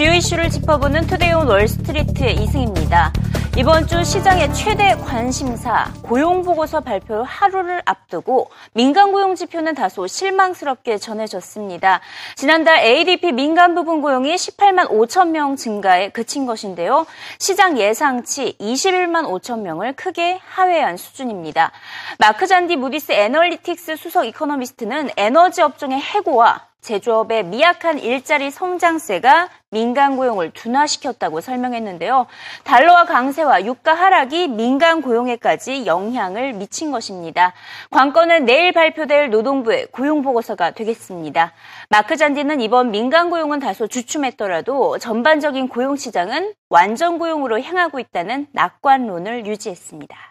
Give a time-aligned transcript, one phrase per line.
[0.00, 3.12] 주요 이슈를 짚어보는 투데이 온 월스트리트의 이승입니다.
[3.58, 10.96] 이번 주 시장의 최대 관심사 고용 보고서 발표 하루를 앞두고 민간 고용 지표는 다소 실망스럽게
[10.96, 12.00] 전해졌습니다.
[12.34, 17.04] 지난달 ADP 민간 부분 고용이 18만 5천 명 증가에 그친 것인데요.
[17.38, 21.72] 시장 예상치 21만 5천 명을 크게 하회한 수준입니다.
[22.18, 30.50] 마크 잔디 무디스 애널리틱스 수석 이코노미스트는 에너지 업종의 해고와 제조업의 미약한 일자리 성장세가 민간 고용을
[30.50, 32.26] 둔화시켰다고 설명했는데요.
[32.64, 37.52] 달러와 강세와 유가 하락이 민간 고용에까지 영향을 미친 것입니다.
[37.90, 41.52] 관건은 내일 발표될 노동부의 고용 보고서가 되겠습니다.
[41.88, 49.46] 마크 잔디는 이번 민간 고용은 다소 주춤했더라도 전반적인 고용 시장은 완전 고용으로 향하고 있다는 낙관론을
[49.46, 50.29] 유지했습니다.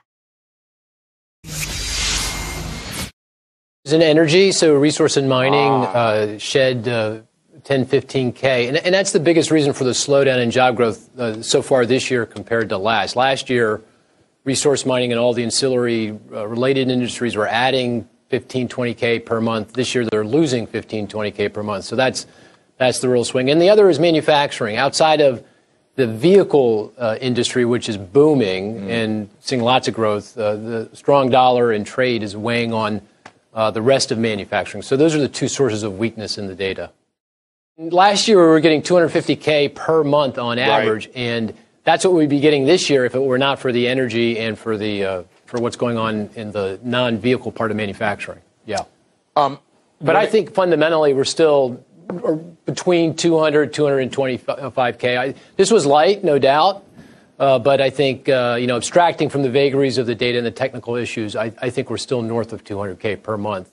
[3.91, 7.21] In energy, so resource and mining uh, shed uh,
[7.63, 8.67] 10, 15K.
[8.67, 11.87] And, and, that's the biggest reason for the slowdown in job growth uh, so far
[11.87, 13.15] this year compared to last.
[13.15, 13.81] Last year,
[14.43, 19.73] resource mining and all the ancillary uh, related industries were adding 15, 20K per month.
[19.73, 21.85] This year, they're losing 15, 20K per month.
[21.85, 22.27] So that's,
[22.77, 23.49] that's the real swing.
[23.49, 24.76] And the other is manufacturing.
[24.76, 25.43] Outside of
[25.96, 28.90] the vehicle uh, industry, which is booming mm.
[28.90, 33.01] and seeing lots of growth, uh, the strong dollar and trade is weighing on
[33.72, 34.82] the rest of manufacturing.
[34.82, 36.92] So those are the two sources of weakness in the data.
[37.78, 41.16] Last year, we were getting 250K per month on average, right.
[41.16, 41.54] and
[41.86, 44.60] that's what we'd be getting this year if it were not for the energy and
[44.60, 48.42] for, the, uh, for what's going on in the non vehicle part of manufacturing.
[48.66, 48.84] Yeah.
[49.36, 49.60] Um,
[50.02, 51.84] but I think fundamentally we're still
[52.66, 55.18] between 200, 225K.
[55.18, 56.84] I, this was light, no doubt.
[57.40, 60.45] Uh, but I think, uh, you know, abstracting from the vagaries of the data and
[60.45, 63.71] the technical issues, I, I think we're still north of 200K per month.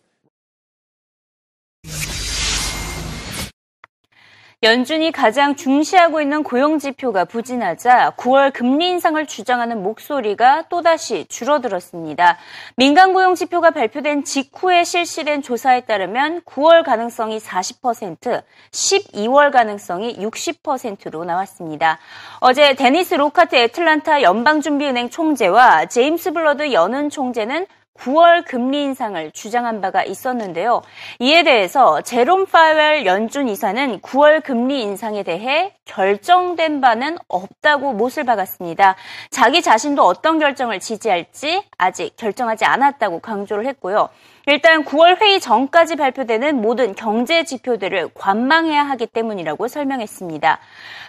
[4.67, 12.37] 연준이 가장 중시하고 있는 고용 지표가 부진하자 9월 금리 인상을 주장하는 목소리가 또다시 줄어들었습니다.
[12.75, 18.43] 민간 고용 지표가 발표된 직후에 실시된 조사에 따르면 9월 가능성이 40%,
[18.73, 22.01] 12월 가능성이 60%로 나왔습니다.
[22.41, 30.05] 어제 데니스 로카트 애틀란타 연방준비은행 총재와 제임스 블러드 연은 총재는 9월 금리 인상을 주장한 바가
[30.05, 30.83] 있었는데요.
[31.19, 38.97] 이에 대해서 제롬 파웰 연준 이사는 9월 금리 인상에 대해 결정된 바는 없다고 못을 박았습니다.
[39.31, 44.09] 자기 자신도 어떤 결정을 지지할지 아직 결정하지 않았다고 강조를 했고요.
[44.49, 50.61] 일단 9월 회의 전까지 발표되는 모든 경제 지표들을 관망해야 하기 때문이라고 설명했습니다.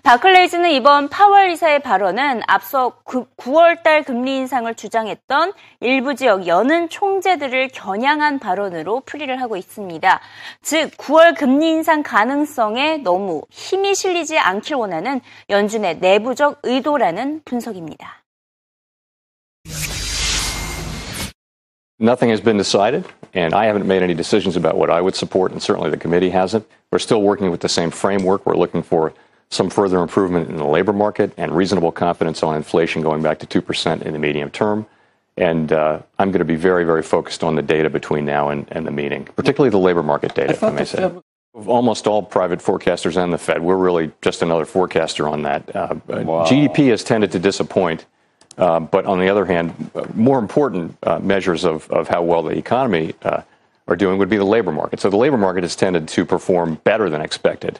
[0.02, 7.68] 바클레이즈는 이번 파월 이사의 발언은 앞서 9월 달 금리 인상을 주장했던 일부 지역 여는 총재들을
[7.74, 10.20] 겨냥한 발언으로 풀이를 하고 있습니다.
[10.64, 15.22] 즉 9월 금리 인상 가능성에 너무 힘이 실리지 않길 원하는
[15.52, 18.24] 연준의 내부적 의도라는 분석입니다.
[22.00, 25.52] Nothing has been decided, and I haven't made any decisions about what I would support,
[25.52, 26.68] and certainly the committee hasn't.
[26.92, 28.46] We're still working with the same framework.
[28.46, 29.14] We're looking for
[29.50, 33.62] some further improvement in the labor market and reasonable confidence on inflation going back to
[33.62, 34.86] 2% in the medium term.
[35.38, 38.68] And uh, I'm going to be very, very focused on the data between now and,
[38.72, 41.12] and the meeting, particularly the labor market data, if I may say.
[41.66, 45.76] Almost all private forecasters and the Fed, we're really just another forecaster on that.
[45.76, 46.46] Uh, wow.
[46.46, 48.06] GDP has tended to disappoint
[48.58, 53.14] but on the other hand, more important uh, measures of, of how well the economy
[53.22, 53.42] uh,
[53.88, 55.00] are doing would be the labor market.
[55.00, 57.80] So the labor market has tended to perform better than expected.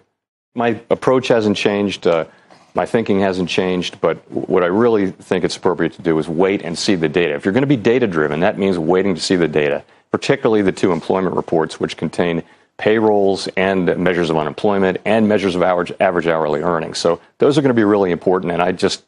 [0.56, 2.08] My approach hasn't changed.
[2.08, 2.26] Uh,
[2.74, 6.62] my thinking hasn't changed, but what I really think it's appropriate to do is wait
[6.62, 7.34] and see the data.
[7.34, 10.62] If you're going to be data driven, that means waiting to see the data, particularly
[10.62, 12.44] the two employment reports, which contain
[12.78, 17.00] payrolls and measures of unemployment and measures of average, average hourly earnings.
[17.00, 19.04] So those are going to be really important, and I just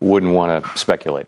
[0.00, 1.26] wouldn't want to speculate.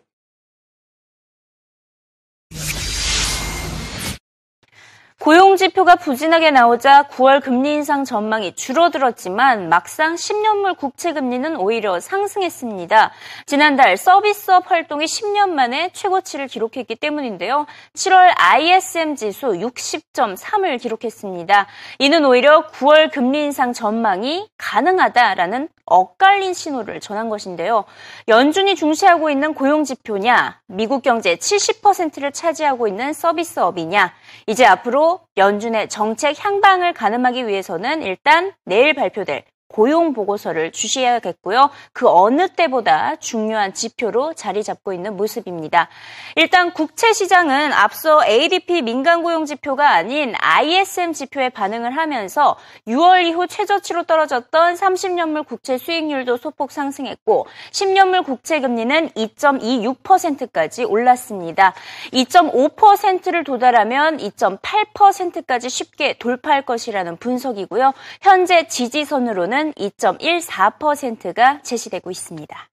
[5.20, 13.12] 고용 지표가 부진하게 나오자 9월 금리 인상 전망이 줄어들었지만 막상 10년물 국채 금리는 오히려 상승했습니다.
[13.44, 17.66] 지난달 서비스업 활동이 10년 만에 최고치를 기록했기 때문인데요.
[17.96, 21.66] 7월 ISM 지수 60.3을 기록했습니다.
[21.98, 27.84] 이는 오히려 9월 금리 인상 전망이 가능하다라는 엇갈린 신호를 전한 것인데요.
[28.28, 34.14] 연준이 중시하고 있는 고용 지표냐, 미국 경제 70%를 차지하고 있는 서비스업이냐,
[34.46, 41.70] 이제 앞으로 연준의 정책 향방을 가늠하기 위해서는 일단 내일 발표될 고용 보고서를 주시해야겠고요.
[41.92, 45.88] 그 어느 때보다 중요한 지표로 자리 잡고 있는 모습입니다.
[46.34, 52.56] 일단 국채 시장은 앞서 ADP 민간 고용 지표가 아닌 ISM 지표에 반응을 하면서
[52.88, 61.74] 6월 이후 최저치로 떨어졌던 30년물 국채 수익률도 소폭 상승했고 10년물 국채 금리는 2.26%까지 올랐습니다.
[62.12, 67.92] 2.5%를 도달하면 2.8%까지 쉽게 돌파할 것이라는 분석이고요.
[68.20, 72.69] 현재 지지선으로는 수는 2.14%가 제시되고 있습니다.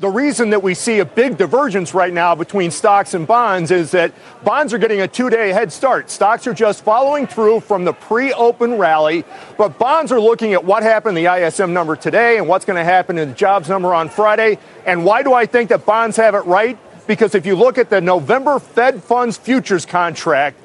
[0.00, 3.90] The reason that we see a big divergence right now between stocks and bonds is
[3.90, 4.12] that
[4.44, 6.08] bonds are getting a two day head start.
[6.08, 9.24] Stocks are just following through from the pre open rally,
[9.56, 12.76] but bonds are looking at what happened in the ISM number today and what's going
[12.76, 14.58] to happen in the jobs number on Friday.
[14.86, 16.78] And why do I think that bonds have it right?
[17.08, 20.60] Because if you look at the November Fed funds futures contract,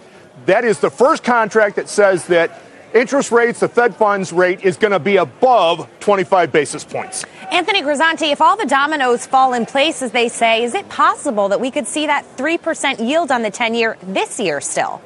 [0.46, 2.62] that is the first contract that says that
[2.94, 7.25] interest rates, the Fed funds rate, is going to be above 25 basis points.
[7.50, 11.49] Anthony Grisanti, if all the dominoes fall in place, as they say, is it possible
[11.49, 15.00] that we could see that 3% yield on the 10 year this year still?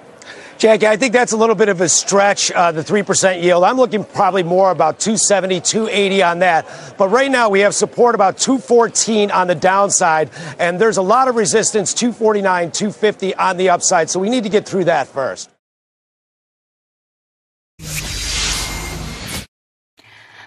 [0.62, 3.64] Jackie, I think that's a little bit of a stretch, uh, the 3% yield.
[3.64, 6.94] I'm looking probably more about 270, 280 on that.
[6.96, 10.30] But right now we have support about 214 on the downside,
[10.60, 14.08] and there's a lot of resistance, 249, 250 on the upside.
[14.08, 15.51] So we need to get through that first.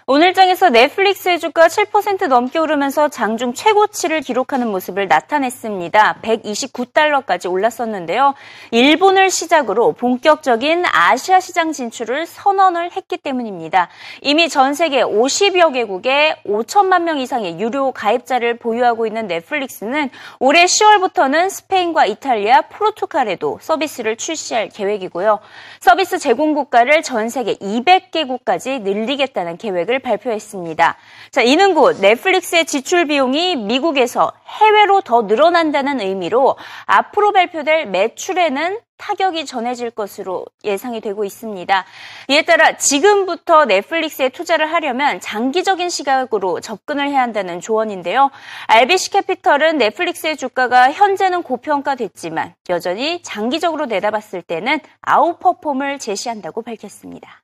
[0.08, 6.18] 오늘장에서 넷플릭스의 주가 7% 넘게 오르면서 장중 최고치를 기록하는 모습을 나타냈습니다.
[6.22, 8.36] 129달러까지 올랐었는데요.
[8.70, 13.90] 일본을 시작으로 본격적인 아시아 시장 진출을 선언을 했기 때문입니다.
[14.22, 21.50] 이미 전 세계 50여 개국에 5천만 명 이상의 유료 가입자를 보유하고 있는 넷플릭스는 올해 10월부터는
[21.50, 25.40] 스페인과 이탈리아, 포르투갈에도 서비스를 출시할 계획이고요.
[25.80, 30.96] 서비스 제공 국가를 전 세계 200개국까지 늘리겠다는 계획을 계획을 발표했습니다.
[31.32, 39.46] 자, 이는 곧 넷플릭스의 지출 비용이 미국에서 해외로 더 늘어난다는 의미로 앞으로 발표될 매출에는 타격이
[39.46, 41.86] 전해질 것으로 예상이 되고 있습니다.
[42.30, 48.32] 이에 따라 지금부터 넷플릭스에 투자를 하려면 장기적인 시각으로 접근을 해야 한다는 조언인데요.
[48.68, 57.42] RBC 캐피털은 넷플릭스의 주가가 현재는 고평가됐지만 여전히 장기적으로 내다봤을 때는 아웃퍼폼을 제시한다고 밝혔습니다.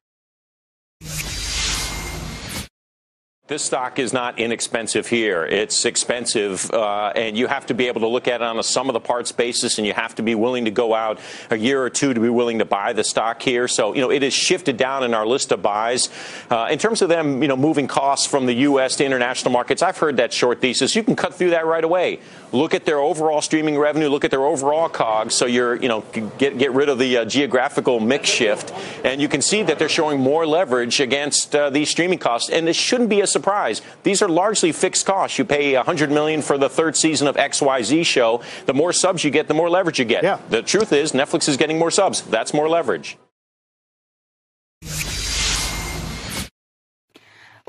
[3.51, 5.43] This stock is not inexpensive here.
[5.43, 8.63] It's expensive, uh, and you have to be able to look at it on a
[8.63, 11.19] sum of the parts basis, and you have to be willing to go out
[11.49, 13.67] a year or two to be willing to buy the stock here.
[13.67, 16.07] So, you know, it is shifted down in our list of buys.
[16.49, 18.95] Uh, in terms of them, you know, moving costs from the U.S.
[18.95, 20.95] to international markets, I've heard that short thesis.
[20.95, 22.21] You can cut through that right away.
[22.53, 24.07] Look at their overall streaming revenue.
[24.07, 25.35] Look at their overall COGS.
[25.35, 26.05] So you're, you know,
[26.37, 28.73] get get rid of the uh, geographical mix shift,
[29.03, 32.49] and you can see that they're showing more leverage against uh, these streaming costs.
[32.49, 33.81] And this shouldn't be a surprise.
[34.03, 35.39] These are largely fixed costs.
[35.39, 38.41] You pay 100 million for the third season of XYZ show.
[38.67, 40.23] The more subs you get, the more leverage you get.
[40.23, 40.39] Yeah.
[40.49, 42.21] The truth is, Netflix is getting more subs.
[42.21, 43.17] That's more leverage.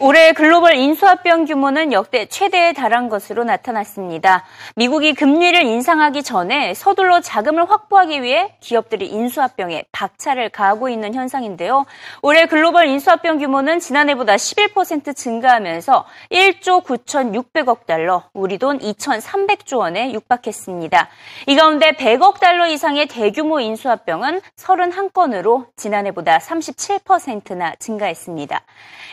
[0.04, 4.43] 올해 글로벌 인수합병 규모는 역대 최대에 달한 것으로 나타났습니다.
[4.75, 11.87] 미국이 금리를 인상하기 전에 서둘러 자금을 확보하기 위해 기업들이 인수합병에 박차를 가하고 있는 현상인데요.
[12.20, 21.08] 올해 글로벌 인수합병 규모는 지난해보다 11% 증가하면서 1조 9,600억 달러, 우리 돈 2,300조 원에 육박했습니다.
[21.46, 28.62] 이 가운데 100억 달러 이상의 대규모 인수합병은 31건으로 지난해보다 37%나 증가했습니다.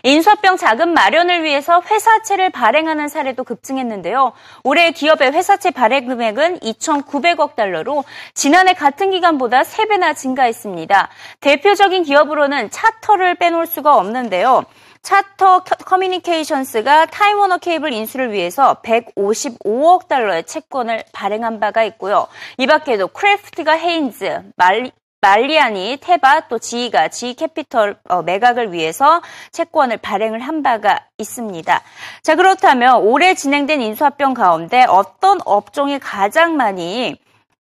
[0.02, 4.32] 인수합병 자금 자금 마련을 위해서 회사채를 발행하는 사례도 급증했는데요.
[4.64, 11.10] 올해 기업의 회사채 발행 금액은 2,900억 달러로 지난해 같은 기간보다 3배나 증가했습니다.
[11.42, 14.64] 대표적인 기업으로는 차터를 빼놓을 수가 없는데요.
[15.02, 22.28] 차터 커뮤니케이션스가 타임워너 케이블 인수를 위해서 155억 달러의 채권을 발행한 바가 있고요.
[22.58, 24.44] 이 밖에도 크래프트가 하인즈,
[25.22, 29.22] 밀, 밀란이 테바 또 GE가 GE 캐피털 어, 매각을 위해서
[29.52, 31.82] 채권을 발행을 한 바가 있습니다.
[32.22, 37.18] 자 그렇다면 올해 진행된 인수합병 가운데 어떤 업종이 가장 많이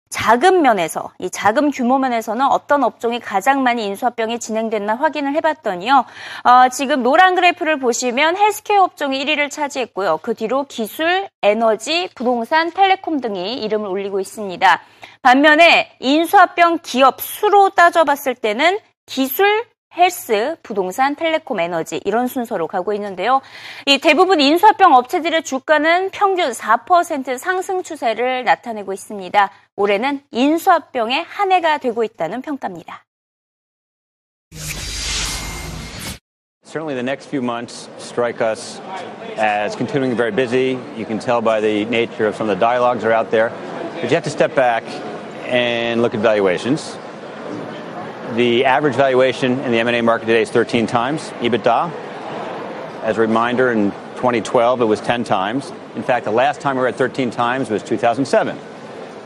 [0.09, 6.05] 자금 면에서 이 자금 규모 면에서는 어떤 업종이 가장 많이 인수합병이 진행됐나 확인을 해봤더니요.
[6.43, 10.19] 어, 지금 노란 그래프를 보시면 헬스케어 업종이 1위를 차지했고요.
[10.21, 14.81] 그 뒤로 기술, 에너지, 부동산, 텔레콤 등이 이름을 올리고 있습니다.
[15.27, 19.65] 반면에 인수합병 기업 수로 따져봤을 때는 기술,
[19.97, 23.41] 헬스, 부동산, 텔레콤, 에너지 이런 순서로 가고 있는데요.
[23.85, 29.51] 이 대부분 인수합병 업체들의 주가는 평균 4% 상승 추세를 나타내고 있습니다.
[29.75, 33.03] 올해는 인수합병의 한 해가 되고 있다는 평가입니다.
[36.63, 38.79] certainly the next few months strike us
[39.37, 40.79] as continuing very busy.
[40.95, 43.51] You can tell by the nature of some of the dialogues that are out there.
[43.99, 44.83] But you have to step back
[45.47, 46.97] and look at valuations.
[48.35, 51.91] The average valuation in the M&A market today is 13 times EBITDA.
[53.03, 55.71] As a reminder, in 2012 it was 10 times.
[55.95, 58.57] In fact, the last time we were at 13 times was 2007.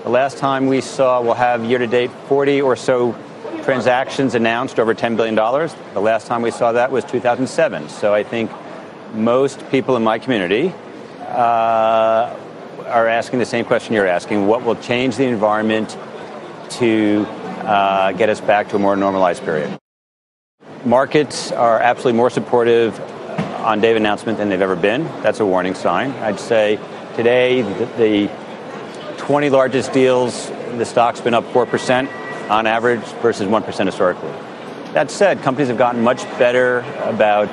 [0.04, 3.16] The last time we saw we'll have year to date 40 or so
[3.63, 5.36] transactions announced over $10 billion.
[5.36, 7.90] The last time we saw that was 2007.
[7.90, 8.51] So I think
[9.13, 10.74] most people in my community
[11.28, 12.36] uh,
[12.86, 15.98] are asking the same question you're asking what will change the environment
[16.80, 19.78] to uh, get us back to a more normalized period?
[20.86, 23.00] Markets are absolutely more supportive
[23.62, 25.04] on of announcement than they've ever been.
[25.22, 26.12] That's a warning sign.
[26.12, 26.80] I'd say
[27.16, 28.32] today the, the
[29.18, 34.32] 20 largest deals, the stock's been up 4% on average versus 1% historically.
[34.94, 37.50] That said, companies have gotten much better about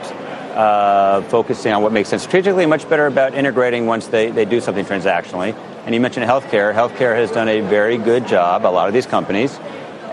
[0.58, 4.60] uh, focusing on what makes sense strategically, much better about integrating once they, they do
[4.60, 5.54] something transactionally.
[5.86, 6.74] And you mentioned healthcare.
[6.74, 9.56] Healthcare has done a very good job, a lot of these companies,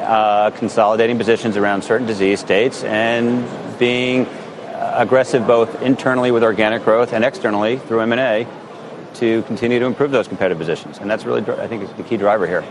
[0.02, 3.44] uh, consolidating positions around certain disease states and
[3.80, 4.28] being
[4.72, 8.48] aggressive both internally with organic growth and externally through M&A
[9.16, 11.00] to continue to improve those competitive positions.
[11.00, 12.64] And that's really, I think, is the key driver here.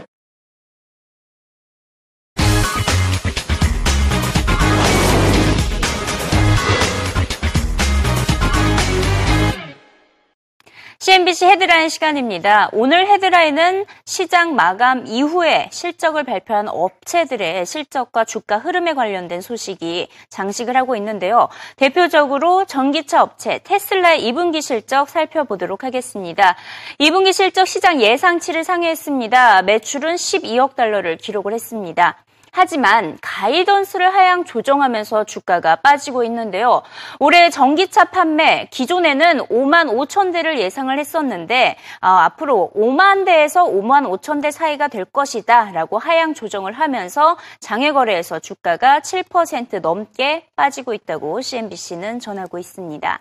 [11.04, 12.70] CNBC 헤드라인 시간입니다.
[12.73, 20.96] 오늘 헤드라인은 시장 마감 이후에 실적을 발표한 업체들의 실적과 주가 흐름에 관련된 소식이 장식을 하고
[20.96, 21.50] 있는데요.
[21.76, 26.56] 대표적으로 전기차 업체 테슬라의 2분기 실적 살펴보도록 하겠습니다.
[26.99, 29.61] 2분기 실적 시장 예상치를 상회했습니다.
[29.61, 32.16] 매출은 12억 달러를 기록을 했습니다.
[32.56, 36.82] 하지만 가이던스를 하향 조정하면서 주가가 빠지고 있는데요.
[37.18, 44.40] 올해 전기차 판매 기존에는 5만 5천 대를 예상을 했었는데 어, 앞으로 5만 대에서 5만 5천
[44.40, 52.20] 대 사이가 될 것이다라고 하향 조정을 하면서 장외 거래에서 주가가 7% 넘게 빠지고 있다고 CNBC는
[52.20, 53.20] 전하고 있습니다.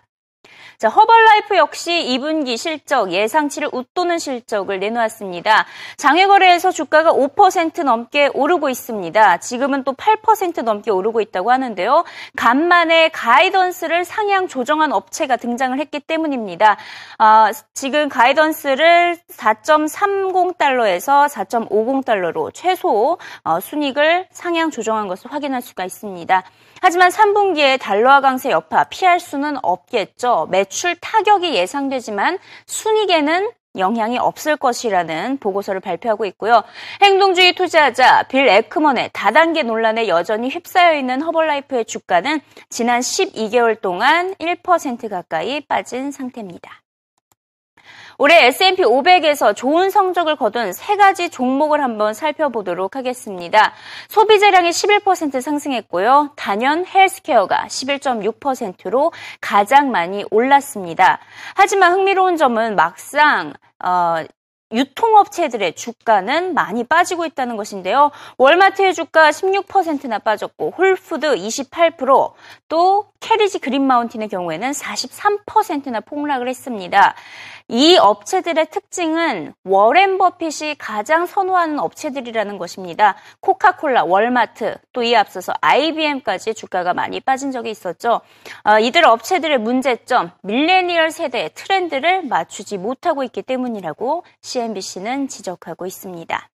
[0.83, 5.65] 자, 허벌라이프 역시 2분기 실적 예상치를 웃도는 실적을 내놓았습니다.
[5.95, 9.37] 장외거래에서 주가가 5% 넘게 오르고 있습니다.
[9.37, 12.03] 지금은 또 8% 넘게 오르고 있다고 하는데요.
[12.35, 16.75] 간만에 가이던스를 상향 조정한 업체가 등장을 했기 때문입니다.
[17.17, 26.43] 아, 지금 가이던스를 4.30달러에서 4.50달러로 최소 어, 순익을 상향 조정한 것을 확인할 수가 있습니다.
[26.85, 30.49] 하지만 3분기에 달러화 강세 여파 피할 수는 없겠죠.
[30.51, 36.61] 매출 타격이 예상되지만 순익에는 영향이 없을 것이라는 보고서를 발표하고 있고요.
[37.01, 45.09] 행동주의 투자자 빌 에크먼의 다단계 논란에 여전히 휩싸여 있는 허벌라이프의 주가는 지난 12개월 동안 1%
[45.09, 46.82] 가까이 빠진 상태입니다.
[48.17, 53.73] 올해 S&P 500에서 좋은 성적을 거둔 세 가지 종목을 한번 살펴보도록 하겠습니다.
[54.09, 56.31] 소비자량이 11% 상승했고요.
[56.35, 61.19] 단연 헬스케어가 11.6%로 가장 많이 올랐습니다.
[61.55, 63.53] 하지만 흥미로운 점은 막상
[63.83, 64.23] 어,
[64.73, 68.11] 유통업체들의 주가는 많이 빠지고 있다는 것인데요.
[68.37, 72.33] 월마트의 주가 16%나 빠졌고 홀푸드 28%,
[72.67, 77.15] 또 큐리그 그린마운틴의 경우에는 43%나 폭락을 했습니다.
[77.67, 83.15] 이 업체들의 특징은 워렌 버핏이 가장 선호하는 업체들이라는 것입니다.
[83.39, 88.21] 코카콜라, 월마트, 또 이에 앞서서 IBM까지 주가가 많이 빠진 적이 있었죠.
[88.63, 96.49] 어, 이들 업체들의 문제점, 밀레니얼 세대의 트렌드를 맞추지 못하고 있기 때문이라고 CNBC는 지적하고 있습니다.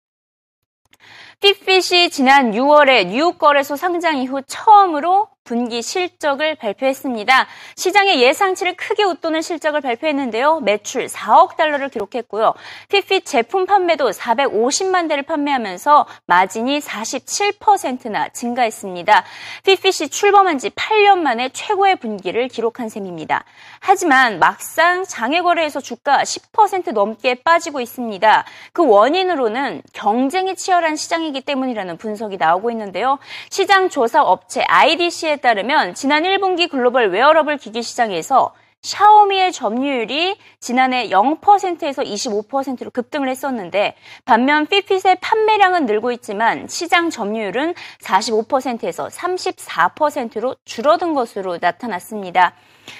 [1.40, 7.46] 핏핏이 지난 6월에 뉴욕 거래소 상장 이후 처음으로 분기 실적을 발표했습니다.
[7.76, 10.60] 시장의 예상치를 크게 웃도는 실적을 발표했는데요.
[10.60, 12.52] 매출 4억 달러를 기록했고요.
[12.90, 19.24] 피핏 제품 판매도 450만 대를 판매하면서 마진이 47%나 증가했습니다.
[19.64, 23.44] 피핏이 출범한 지 8년 만에 최고의 분기를 기록한 셈입니다.
[23.78, 28.44] 하지만 막상 장외 거래에서 주가 10% 넘게 빠지고 있습니다.
[28.72, 33.18] 그 원인으로는 경쟁이 치열한 시장이기 때문이라는 분석이 나오고 있는데요.
[33.48, 42.02] 시장 조사 업체 IDC에 따르면 지난 1분기 글로벌 웨어러블 기기 시장에서 샤오미의 점유율이 지난해 0%에서
[42.02, 52.54] 25%로 급등을 했었는데 반면 핏빗의 판매량은 늘고 있지만 시장 점유율은 45%에서 34%로 줄어든 것으로 나타났습니다.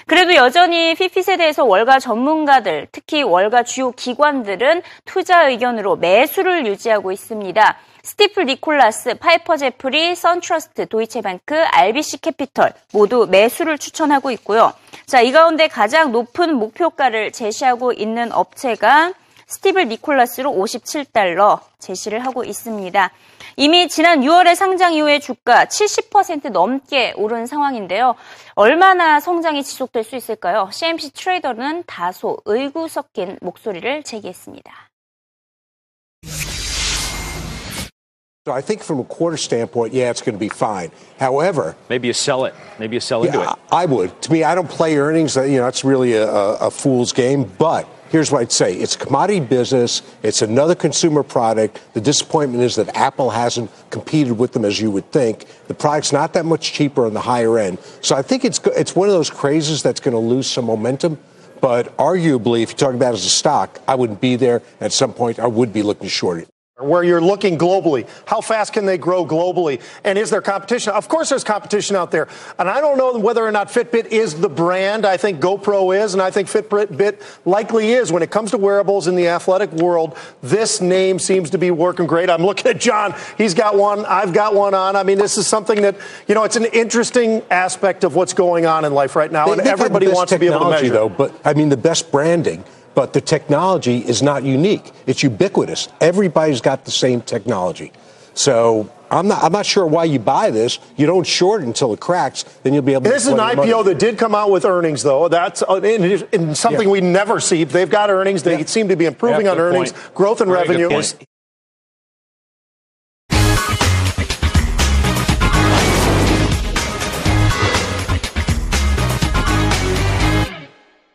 [0.07, 7.79] 그래도 여전히 핏빗에 대해서 월가 전문가들, 특히 월가 주요 기관들은 투자 의견으로 매수를 유지하고 있습니다.
[8.07, 14.73] 스티플 니콜라스, 파이퍼 제프리, 선트러스트, 도이체뱅크, RBC 캐피털 모두 매수를 추천하고 있고요.
[15.07, 19.13] 자, 이 가운데 가장 높은 목표가를 제시하고 있는 업체가
[19.49, 23.11] 스티플 니콜라스로 57달러 제시를 하고 있습니다.
[23.57, 28.15] 이미 지난 6월에 상장 이후에 주가 70% 넘게 오른 상황인데요.
[28.55, 30.69] 얼마나 성장이 지속될 수 있을까요?
[30.71, 34.91] CNBC 트레이더는 다소 의구 섞인 목소리를 제기했습니다.
[38.47, 40.93] So I think from a quarter standpoint, yeah, it's going to be fine.
[41.19, 42.55] However, maybe you sell it.
[42.79, 43.59] Maybe you sell into yeah, it.
[43.73, 44.23] I would.
[44.23, 45.37] To me, I don't play earnings.
[45.37, 47.51] Uh, you know, it's really a, a, fool's game.
[47.59, 50.03] But here's what I'd say: it's a commodity business.
[50.23, 51.81] It's another consumer product.
[51.95, 55.47] The disappointment is that Apple hasn't competed with them as you would think.
[55.67, 57.81] The product's not that much cheaper on the higher end.
[58.01, 61.19] So I think it's it's one of those crazes that's going to lose some momentum.
[61.61, 64.63] But arguably, if you're talking about it as a stock, I wouldn't be there.
[64.81, 68.07] At some point, I would be looking to short it where you're looking globally.
[68.27, 69.81] How fast can they grow globally?
[70.05, 70.93] And is there competition?
[70.93, 72.29] Of course, there's competition out there.
[72.59, 75.07] And I don't know whether or not Fitbit is the brand.
[75.07, 78.13] I think GoPro is, and I think Fitbit likely is.
[78.13, 82.07] When it comes to wearables in the athletic world, this name seems to be working
[82.07, 82.29] great.
[82.29, 83.15] I'm looking at John.
[83.39, 84.05] He's got one.
[84.05, 84.97] I've got one on.
[84.97, 85.97] I mean, this is something that,
[86.29, 89.47] you know, it's an interesting aspect of what's going on in life right now.
[89.47, 90.91] They, and everybody wants to be able to measure.
[90.91, 92.65] Though, but I mean, the best branding
[92.97, 94.91] but the technology is not unique.
[95.07, 95.89] It's ubiquitous.
[96.01, 97.93] Everybody's got the same technology.
[98.33, 100.79] So I'm not, I'm not sure why you buy this.
[100.97, 103.11] You don't short it until it cracks, then you'll be able to.
[103.11, 103.83] This is an IPO money.
[103.85, 105.29] that did come out with earnings, though.
[105.29, 106.93] That's uh, in, in something yeah.
[106.93, 107.65] we never see.
[107.65, 108.43] They've got earnings.
[108.43, 108.65] They yeah.
[108.65, 110.15] seem to be improving yeah, on earnings, point.
[110.15, 111.03] growth in Very revenue.